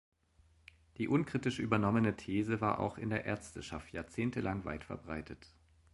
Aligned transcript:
Die 0.97 1.07
unkritisch 1.07 1.59
übernommene 1.59 2.15
These 2.15 2.59
war 2.59 2.79
auch 2.79 2.97
in 2.97 3.11
der 3.11 3.25
Ärzteschaft 3.25 3.93
jahrzehntelang 3.93 4.65
weit 4.65 4.83
verbreitet. 4.83 5.53